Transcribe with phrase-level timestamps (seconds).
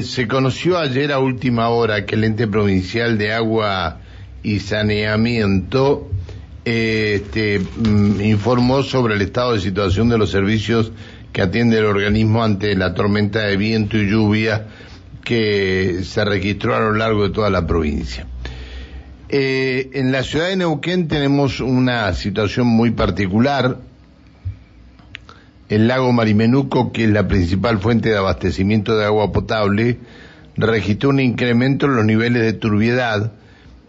[0.00, 4.00] Se conoció ayer a última hora que el ente provincial de agua
[4.42, 6.10] y saneamiento
[6.64, 10.92] este, mm, informó sobre el estado de situación de los servicios
[11.30, 14.68] que atiende el organismo ante la tormenta de viento y lluvia
[15.22, 18.26] que se registró a lo largo de toda la provincia.
[19.28, 23.76] Eh, en la ciudad de Neuquén tenemos una situación muy particular
[25.74, 29.96] el lago Marimenuco, que es la principal fuente de abastecimiento de agua potable,
[30.54, 33.32] registró un incremento en los niveles de turbiedad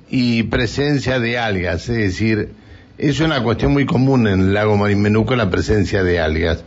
[0.10, 2.52] y presencia de algas, es decir,
[2.98, 6.64] es una cuestión muy común en el lago Marimenuco la presencia de algas.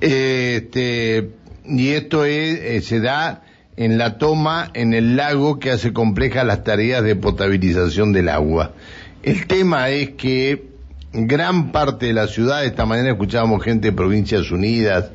[0.00, 1.32] Este,
[1.66, 3.42] y esto eh, se da
[3.76, 8.72] en la toma en el lago que hace complejas las tareas de potabilización del agua.
[9.22, 10.75] El tema es que
[11.16, 15.10] gran parte de la ciudad, esta mañana escuchábamos gente de Provincias Unidas,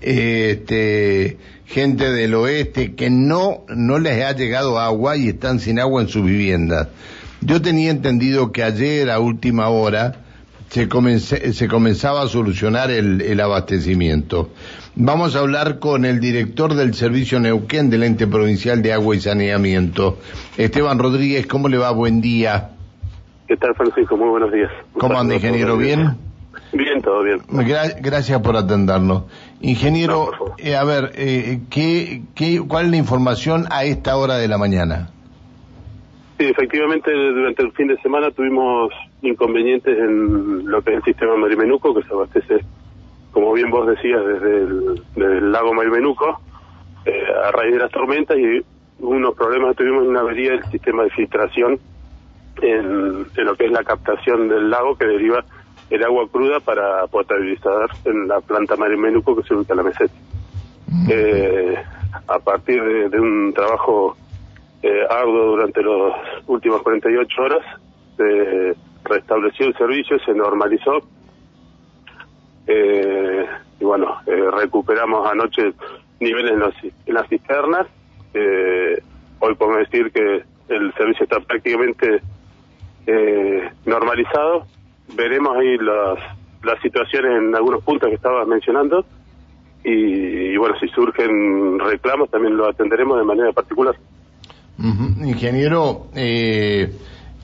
[0.00, 6.02] este, gente del oeste que no, no les ha llegado agua y están sin agua
[6.02, 6.88] en sus viviendas.
[7.40, 10.24] Yo tenía entendido que ayer a última hora
[10.68, 14.50] se, se comenzaba a solucionar el, el, abastecimiento.
[14.94, 19.20] Vamos a hablar con el director del Servicio Neuquén del Ente Provincial de Agua y
[19.20, 20.18] Saneamiento,
[20.56, 21.46] Esteban Rodríguez.
[21.46, 21.90] ¿Cómo le va?
[21.90, 22.70] Buen día.
[23.50, 24.16] ¿Qué tal, Francisco?
[24.16, 24.70] Muy buenos días.
[24.92, 25.76] ¿Cómo anda, ingeniero?
[25.76, 26.16] ¿Bien?
[26.72, 27.40] Bien, todo bien.
[28.00, 29.24] gracias por atendernos.
[29.60, 34.46] Ingeniero, eh, a ver, eh, ¿qué, qué, ¿cuál es la información a esta hora de
[34.46, 35.10] la mañana?
[36.38, 41.34] Sí, efectivamente, durante el fin de semana tuvimos inconvenientes en lo que es el sistema
[41.34, 42.64] Marimenuco, que se abastece,
[43.32, 44.58] como bien vos decías, desde
[45.16, 46.40] el, lago Marimenuco,
[47.04, 48.64] eh, a raíz de las tormentas y
[49.00, 51.80] unos problemas, tuvimos una avería del sistema de filtración
[52.62, 55.44] en, lo que es la captación del lago que deriva
[55.90, 60.14] el agua cruda para potabilizar en la planta Marimenuco que se ubica en la meseta.
[61.08, 61.76] Eh,
[62.26, 64.16] a partir de, un trabajo
[64.82, 66.14] eh, arduo durante las
[66.46, 67.64] últimas 48 horas,
[68.16, 71.00] se restableció el servicio, se normalizó.
[72.66, 73.46] Eh,
[73.80, 75.72] y bueno, recuperamos anoche
[76.20, 77.86] niveles en, en las cisternas.
[79.40, 82.20] hoy podemos decir que el servicio está prácticamente
[83.06, 84.66] eh, normalizado.
[85.14, 89.04] Veremos ahí las, situaciones en algunos puntos que estabas mencionando
[89.82, 93.96] y, bueno, si surgen reclamos también lo atenderemos de manera particular.
[94.78, 96.92] Ingeniero, eh,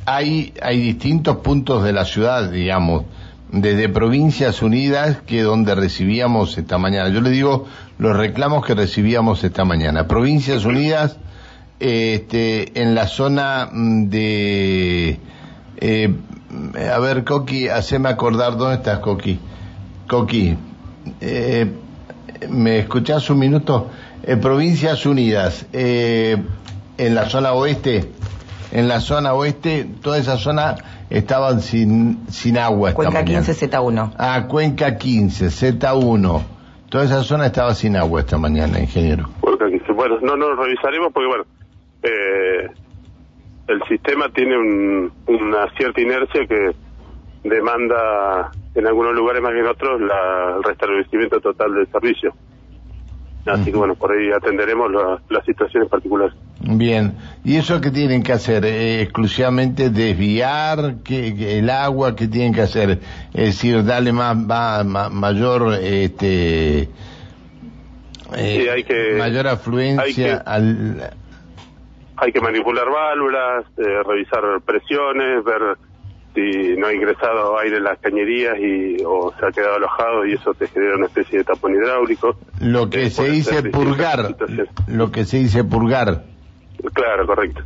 [0.07, 3.05] hay, hay distintos puntos de la ciudad, digamos,
[3.51, 7.11] desde Provincias Unidas que donde recibíamos esta mañana.
[7.11, 7.67] Yo le digo
[7.99, 10.07] los reclamos que recibíamos esta mañana.
[10.07, 11.19] Provincias Unidas,
[11.81, 15.19] este, en la zona mm, de
[15.79, 16.15] eh,
[16.93, 19.39] a ver, Coqui, haceme acordar, ¿dónde estás, Coqui?
[20.09, 20.57] Coqui,
[21.21, 21.71] eh,
[22.49, 23.91] ¿me escuchás un minuto?
[24.23, 26.37] Eh, Provincias Unidas, eh,
[26.99, 28.11] en la zona oeste,
[28.73, 30.77] en la zona oeste, toda esa zona
[31.11, 32.93] estaban sin, sin agua.
[32.95, 34.13] Cuenca 15, Z1.
[34.19, 36.43] Ah, Cuenca 15, Z1.
[36.89, 39.29] Toda esa zona estaba sin agua esta mañana, ingeniero.
[39.43, 41.45] Bueno, no, no revisaremos porque, bueno,
[42.03, 42.71] eh,
[43.69, 44.57] el sistema tiene
[45.27, 46.71] una cierta inercia que
[47.45, 52.35] demanda en algunos lugares más que en otros la, el restablecimiento total del servicio.
[53.47, 56.35] Así que bueno, por ahí atenderemos las la situaciones particulares.
[56.61, 58.65] Bien, ¿y eso qué tienen que hacer?
[58.65, 62.17] Eh, ¿Exclusivamente desviar que, el agua?
[62.17, 62.99] ¿Qué tienen que hacer?
[63.33, 64.37] Es decir, darle más,
[65.13, 66.89] mayor, este,
[68.37, 71.13] eh, hay que, mayor afluencia al
[72.17, 75.77] hay que manipular válvulas, eh, revisar presiones, ver
[76.35, 80.35] si no ha ingresado aire en las cañerías y o se ha quedado alojado y
[80.35, 82.37] eso te genera una especie de tapón hidráulico.
[82.61, 84.37] Lo que se dice purgar.
[84.87, 86.25] Lo que se dice purgar.
[86.93, 87.63] Claro, correcto.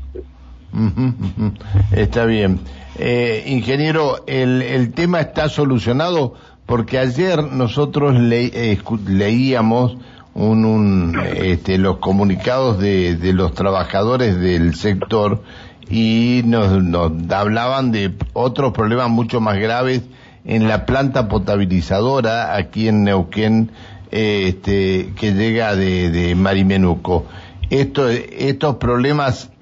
[1.93, 2.61] Está bien.
[2.97, 6.35] Eh, ingeniero, el, el tema está solucionado
[6.67, 8.79] porque ayer nosotros le,
[9.09, 9.97] leíamos
[10.41, 15.43] un, este, los comunicados de, de, los trabajadores del sector
[15.91, 20.03] y nos, nos, hablaban de otros problemas mucho más graves
[20.45, 23.71] en la planta potabilizadora aquí en Neuquén
[24.11, 27.27] este, que llega de, de Marimenuco.
[27.69, 29.53] Esto, estos problemas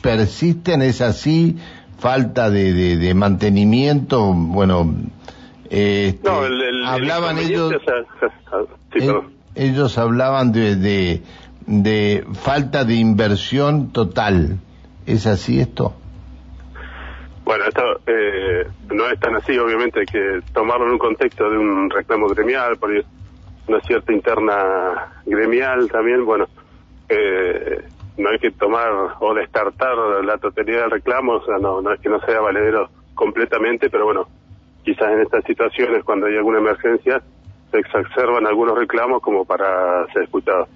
[0.00, 1.56] persisten, es así,
[1.98, 4.94] falta de, de, mantenimiento, bueno,
[5.68, 6.28] este,
[6.86, 7.72] hablaban ellos
[9.56, 11.22] ellos hablaban de,
[11.66, 14.58] de, falta de inversión total.
[15.06, 15.94] ¿Es así esto?
[17.44, 21.56] Bueno, esto eh, no es tan así, obviamente hay que tomarlo en un contexto de
[21.56, 22.90] un reclamo gremial, por
[23.68, 26.46] una cierta interna gremial también, bueno,
[27.08, 27.84] eh,
[28.58, 33.90] tomar o descartar la totalidad del reclamo, no, no es que no sea valedero completamente,
[33.90, 34.28] pero bueno,
[34.84, 37.22] quizás en estas situaciones, cuando hay alguna emergencia,
[37.70, 40.68] se exacerban algunos reclamos como para ser escuchados.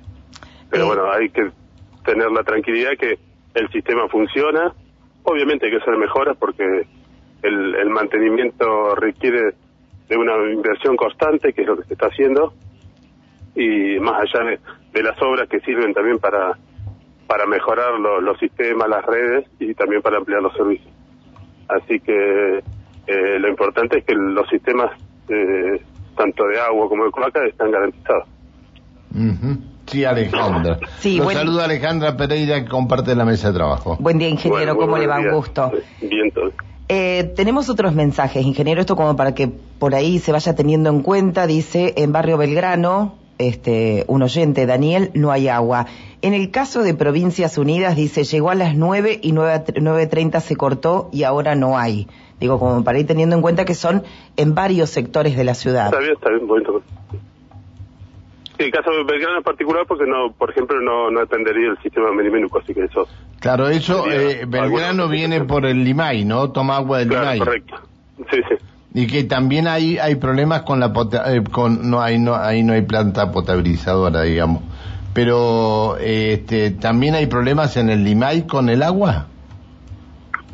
[0.70, 0.86] Pero Eh.
[0.86, 1.50] bueno, hay que
[2.04, 3.18] tener la tranquilidad que
[3.54, 4.72] el sistema funciona.
[5.24, 6.86] Obviamente hay que hacer mejoras porque
[7.42, 9.54] el, el mantenimiento requiere
[10.08, 12.52] de una inversión constante, que es lo que se está haciendo,
[13.54, 14.58] y más allá de,
[14.92, 16.56] de las obras que sirven también para,
[17.26, 20.92] para mejorar lo- los sistemas, las redes y también para ampliar los servicios.
[21.68, 22.58] Así que
[23.06, 24.90] eh, lo importante es que los sistemas,
[25.28, 25.80] eh,
[26.20, 28.24] tanto de agua como de cloaca, están garantizados.
[29.14, 29.58] Ujú.
[29.86, 30.78] Sí, Alejandra.
[30.98, 33.96] Sí, Lo buen- saluda Alejandra Pereira que comparte la mesa de trabajo.
[33.98, 35.18] Buen día, ingeniero, Bueno, ¿cómo le va?
[35.18, 35.72] Un gusto.
[36.00, 36.52] Bien, todo.
[36.88, 41.02] Eh, tenemos otros mensajes, ingeniero, esto como para que por ahí se vaya teniendo en
[41.02, 45.86] cuenta, dice, en Barrio Belgrano, este, un oyente, Daniel, no hay agua.
[46.22, 50.54] En el caso de Provincias Unidas, dice, llegó a las 9 y 9 9.30 se
[50.56, 52.06] cortó y ahora no hay.
[52.38, 54.02] Digo, como para ir teniendo en cuenta que son
[54.36, 55.86] en varios sectores de la ciudad.
[55.86, 56.82] Está bien, está bien, bonito.
[58.58, 62.12] El caso de Belgrano en particular, porque no, por ejemplo, no, no atendería el sistema
[62.12, 63.08] Merimenuco, así que eso.
[63.40, 66.50] Claro, eso, eh, Belgrano viene por el Limay, ¿no?
[66.50, 67.38] Toma agua del Claro, Limay.
[67.38, 67.74] correcto.
[68.30, 68.56] Sí, sí.
[68.92, 72.62] Y que también hay hay problemas con la pota- eh, con no hay no ahí
[72.64, 74.62] no hay planta potabilizadora, digamos.
[75.14, 79.26] Pero eh, este también hay problemas en el Limay con el agua.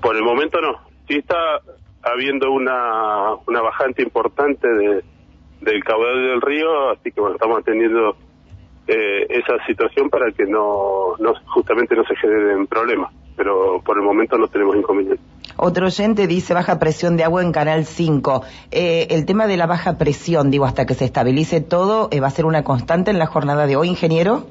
[0.02, 0.78] Por el momento no.
[1.08, 1.36] Sí está
[2.02, 5.02] habiendo una, una bajante importante de,
[5.62, 8.16] del caudal del río, así que bueno, estamos atendiendo
[8.86, 13.12] eh, esa situación para que no, no justamente no se generen problemas.
[13.36, 15.24] Pero por el momento no tenemos inconvenientes.
[15.58, 18.42] Otro oyente dice baja presión de agua en Canal 5.
[18.70, 22.26] Eh, el tema de la baja presión, digo, hasta que se estabilice todo, eh, ¿va
[22.26, 24.46] a ser una constante en la jornada de hoy, ingeniero?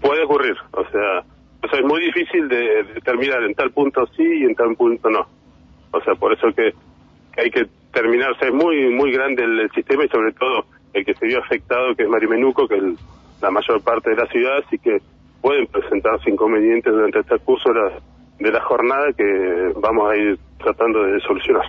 [0.00, 1.24] Puede ocurrir, o sea,
[1.62, 5.10] o sea, es muy difícil de determinar en tal punto sí y en tal punto
[5.10, 5.26] no.
[5.92, 6.72] O sea, por eso que,
[7.34, 10.32] que hay que terminar, o sea, es muy muy grande el, el sistema y sobre
[10.32, 12.82] todo el que se vio afectado, que es Marimenuco, que es
[13.40, 14.98] la mayor parte de la ciudad, así que
[15.46, 17.90] pueden presentarse inconvenientes durante este curso de la,
[18.40, 19.24] de la jornada que
[19.80, 21.62] vamos a ir tratando de solucionar.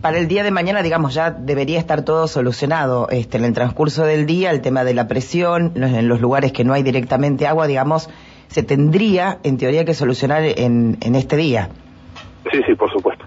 [0.00, 3.08] Para el día de mañana, digamos, ya debería estar todo solucionado.
[3.10, 6.52] Este, en el transcurso del día, el tema de la presión, los- en los lugares
[6.52, 8.08] que no hay directamente agua, digamos,
[8.48, 11.68] se tendría, en teoría, que solucionar en, en este día.
[12.50, 13.26] Sí, sí, por supuesto.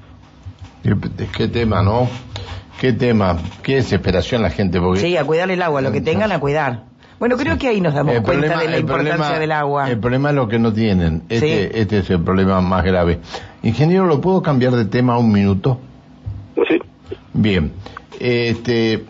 [0.81, 0.95] Qué,
[1.37, 2.07] qué tema, ¿no?
[2.81, 6.31] Qué tema, qué desesperación la gente porque Sí, a cuidar el agua, lo que tengan
[6.31, 6.88] a cuidar.
[7.19, 9.89] Bueno, creo que ahí nos damos El cuenta problema- de la importancia problema- del agua.
[9.89, 11.23] El problema es lo que no tienen.
[11.29, 11.69] Este, Sí.
[11.73, 13.19] este es el problema más grave.
[13.61, 15.79] Ingeniero, ¿lo puedo cambiar de tema un minuto?
[16.55, 16.79] Sí,
[17.33, 17.71] Bien.
[18.19, 19.03] Este,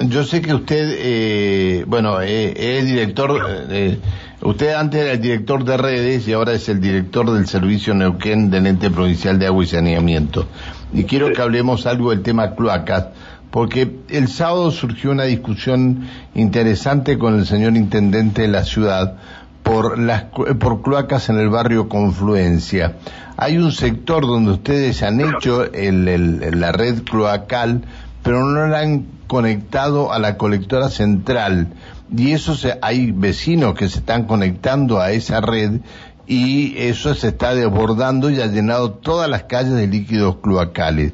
[0.00, 3.40] yo sé que usted, eh, bueno, eh, es director,
[3.70, 3.98] eh,
[4.42, 8.50] usted antes era el director de redes y ahora es el director del Servicio Neuquén
[8.50, 10.46] del Ente Provincial de Agua y Saneamiento.
[10.92, 11.32] Y quiero Sí.
[11.34, 13.08] que hablemos algo del tema cloacas,
[13.50, 19.16] porque el sábado surgió una discusión interesante con el señor intendente de la ciudad
[19.62, 20.24] por las
[20.58, 22.96] por cloacas en el barrio Confluencia.
[23.36, 27.82] Hay un sector donde ustedes han hecho el- la red cloacal,
[28.22, 31.68] pero no la han conectado a la colectora central.
[32.16, 35.80] Y eso se, hay vecinos que se están conectando a esa red
[36.26, 41.12] y eso se está desbordando y ha llenado todas las calles de líquidos cloacales.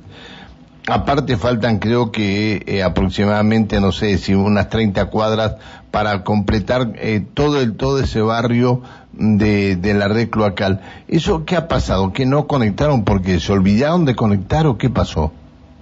[0.89, 5.57] Aparte faltan creo que eh, aproximadamente, no sé, si unas 30 cuadras
[5.91, 10.81] para completar eh, todo el todo ese barrio de, de la red cloacal.
[11.09, 12.13] ¿Eso qué ha pasado?
[12.13, 15.33] ¿Que no conectaron porque se olvidaron de conectar o qué pasó?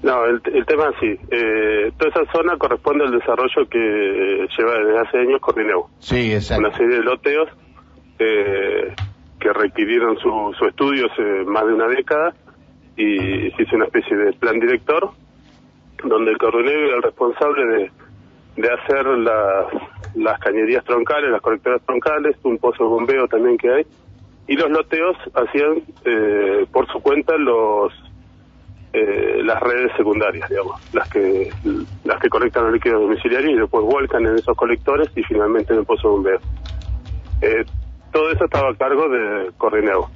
[0.02, 1.20] No, el, el tema es así.
[1.30, 5.86] Eh, toda esa zona corresponde al desarrollo que lleva desde hace años Corrineu.
[5.98, 6.66] Sí, exacto.
[6.66, 7.48] Una serie de loteos
[8.18, 8.94] eh,
[9.40, 12.34] que requirieron su, su estudio hace más de una década
[12.96, 15.10] y se hizo una especie de plan director
[16.04, 17.90] donde el Corrineu era el responsable de,
[18.56, 19.66] de hacer las,
[20.14, 23.86] las cañerías troncales, las colectoras troncales, un pozo de bombeo también que hay
[24.46, 27.92] y los loteos hacían eh, por su cuenta los
[28.92, 31.50] eh, las redes secundarias, digamos, las que
[32.04, 35.80] las que conectan al líquido domiciliario y después vuelcan en esos colectores y finalmente en
[35.80, 36.38] el pozo de bombeo.
[37.42, 37.64] Eh,
[38.12, 40.08] todo eso estaba a cargo de Corrineo.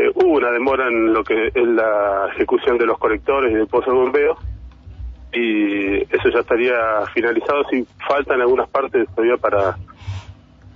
[0.00, 3.66] Eh, hubo una demora en lo que es la ejecución de los colectores y del
[3.66, 4.36] pozo de bombeo
[5.32, 6.74] y eso ya estaría
[7.12, 9.76] finalizado si faltan algunas partes todavía para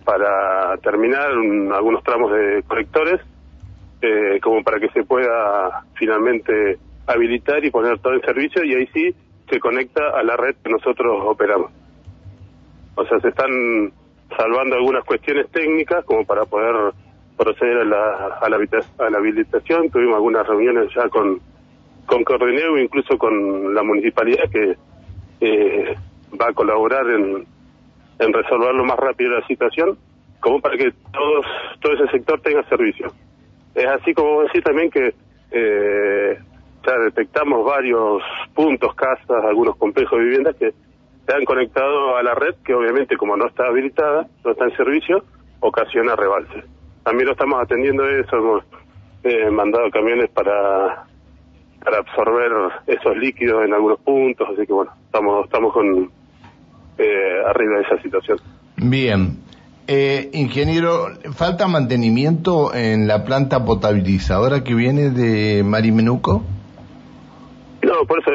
[0.04, 3.20] para terminar un- algunos tramos de colectores
[4.02, 8.86] eh, como para que se pueda finalmente habilitar y poner todo en servicio y ahí
[8.92, 9.14] sí
[9.48, 11.70] se conecta a la red que nosotros operamos.
[12.96, 13.92] O sea, se están
[14.36, 16.92] salvando algunas cuestiones técnicas como para poder
[17.36, 18.58] proceder a la, a la,
[18.98, 19.90] a la habilitación.
[19.90, 21.40] Tuvimos algunas reuniones ya con,
[22.06, 24.76] con Coordineo, incluso con la municipalidad que
[25.40, 25.94] eh,
[26.40, 27.46] va a colaborar en,
[28.18, 29.98] en resolver lo más rápido la situación,
[30.40, 31.46] como para que todos
[31.80, 33.12] todo ese sector tenga servicio.
[33.74, 35.14] Es así como decir también que
[35.50, 36.38] eh,
[36.86, 38.22] ya detectamos varios
[38.54, 40.72] puntos, casas, algunos complejos de viviendas que
[41.26, 44.76] se han conectado a la red, que obviamente como no está habilitada, no está en
[44.76, 45.24] servicio,
[45.60, 46.64] ocasiona rebalses.
[47.04, 48.64] También lo estamos atendiendo eso, hemos
[49.22, 51.06] eh, mandado camiones para
[51.84, 52.50] para absorber
[52.86, 56.10] esos líquidos en algunos puntos, así que bueno, estamos estamos con
[56.96, 58.38] eh, arriba de esa situación.
[58.76, 59.38] Bien.
[59.86, 66.42] Eh, ingeniero, ¿falta mantenimiento en la planta potabilizadora que viene de Marimenuco?
[67.82, 68.30] No, por eso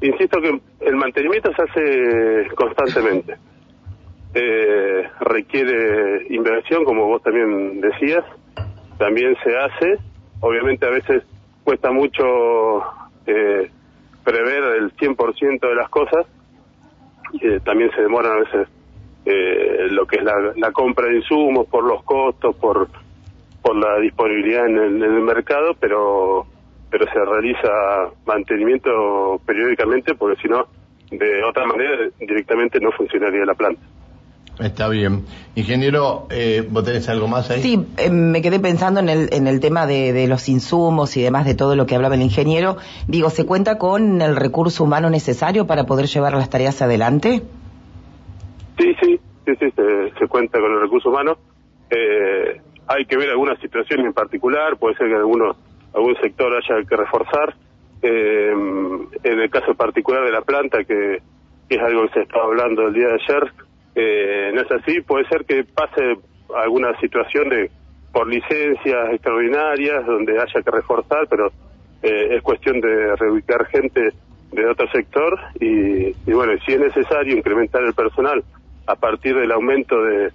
[0.00, 3.36] insisto que el mantenimiento se hace constantemente.
[4.34, 8.24] Eh, requiere inversión, como vos también decías,
[8.98, 9.98] también se hace.
[10.40, 11.22] Obviamente a veces
[11.64, 12.24] cuesta mucho
[13.26, 13.70] eh,
[14.24, 16.26] prever el 100% de las cosas.
[17.42, 18.68] Eh, también se demoran a veces
[19.24, 22.88] eh, lo que es la, compra de insumos por los costos, por
[23.62, 26.46] por la disponibilidad en el, en el mercado, pero
[26.90, 27.68] pero se realiza
[28.24, 30.66] mantenimiento periódicamente porque si no,
[31.10, 33.82] de otra manera directamente no funcionaría la planta.
[34.60, 35.24] Está bien.
[35.54, 37.62] Ingeniero, eh, ¿vos tenés algo más ahí?
[37.62, 41.22] Sí, eh, me quedé pensando en el, en el tema de, de, los insumos y
[41.22, 42.76] demás, de todo lo que hablaba el ingeniero.
[43.06, 47.42] Digo, ¿se cuenta con el recurso humano necesario para poder llevar las tareas adelante?
[48.78, 49.66] Sí, sí, sí, sí,
[50.18, 51.38] se, cuenta con el recurso humano.
[51.90, 55.54] Eh, hay que ver alguna situación en particular, puede ser que alguno,
[55.94, 57.54] algún sector haya que reforzar.
[58.02, 61.20] Eh, en el caso particular de la planta, que,
[61.68, 63.52] que es algo que se estaba hablando el día de ayer,
[64.00, 66.18] eh, no es así, puede ser que pase
[66.54, 67.68] alguna situación de
[68.12, 71.48] por licencias extraordinarias donde haya que reforzar, pero
[72.02, 74.12] eh, es cuestión de reubicar gente
[74.52, 78.44] de otro sector y, bueno, si es necesario incrementar el personal
[78.86, 80.30] a partir del aumento de,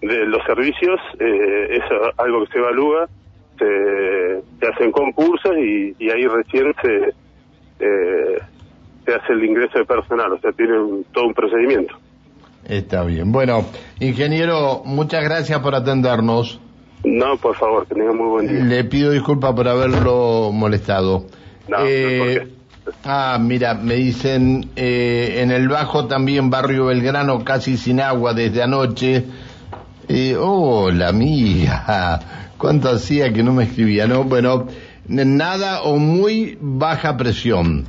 [0.00, 1.82] de los servicios, eh, es
[2.16, 3.08] algo que se evalúa,
[3.58, 7.12] se, se hacen concursos y, y ahí recién se,
[7.78, 8.38] eh,
[9.04, 10.74] se hace el ingreso de personal, o sea, tiene
[11.12, 11.94] todo un procedimiento.
[12.68, 13.32] Está bien.
[13.32, 13.64] Bueno,
[14.00, 16.60] ingeniero, muchas gracias por atendernos.
[17.04, 18.64] No, por favor, que tenga muy buen día.
[18.64, 21.26] Le pido disculpas por haberlo molestado.
[21.68, 22.48] No, eh,
[23.04, 28.62] Ah, mira, me dicen eh, en el Bajo también Barrio Belgrano casi sin agua desde
[28.62, 29.24] anoche.
[30.08, 32.20] Eh, hola, amiga.
[32.58, 34.06] ¿Cuánto hacía que no me escribía?
[34.06, 34.66] No, bueno,
[35.06, 37.86] nada o muy baja presión.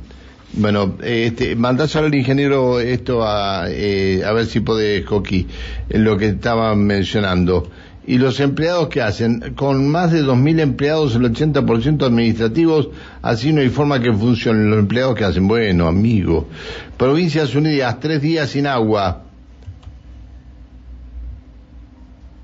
[0.56, 5.48] Bueno, este, mandás al ingeniero esto a, eh, a ver si puede, Coqui,
[5.88, 7.68] lo que estaban mencionando.
[8.06, 12.90] Y los empleados que hacen, con más de 2.000 empleados, el 80% administrativos,
[13.22, 15.48] así no hay forma que funcionen los empleados que hacen.
[15.48, 16.48] Bueno, amigo,
[16.96, 19.22] Provincias Unidas, tres días sin agua.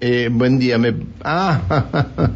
[0.01, 0.95] Eh, buen día, me...
[1.23, 1.61] Ah.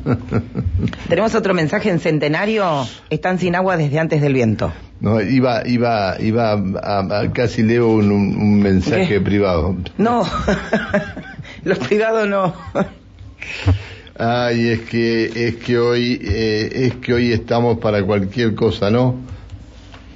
[1.09, 2.87] Tenemos otro mensaje en Centenario.
[3.09, 4.71] Están sin agua desde antes del viento.
[5.05, 9.21] No, iba, iba, iba, a, casi leo un, un mensaje ¿Qué?
[9.21, 9.77] privado.
[9.99, 10.27] No,
[11.65, 12.55] los privados no.
[14.17, 19.17] Ay, es que, es que hoy, eh, es que hoy estamos para cualquier cosa, ¿no?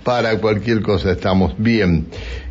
[0.04, 1.52] Para cualquier cosa estamos.
[1.58, 2.06] Bien.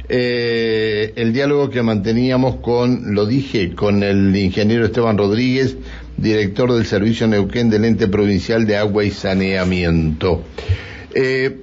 [0.08, 5.76] Eh, el diálogo que manteníamos con, lo dije, con el ingeniero Esteban Rodríguez,
[6.18, 10.44] director del Servicio Neuquén del Ente Provincial de Agua y Saneamiento.
[11.20, 11.56] Eh,